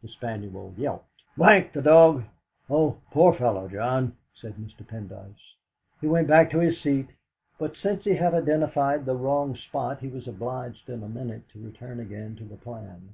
[0.00, 1.10] The spaniel yelped.
[1.36, 2.22] "D n the dog!
[2.70, 4.78] Oh, poor fellow, John!" said Mr.
[4.82, 5.56] Pendyce.
[6.00, 7.08] He went back to his seat,
[7.58, 11.62] but since he had identified the wrong spot he was obliged in a minute to
[11.62, 13.10] return again to the plan.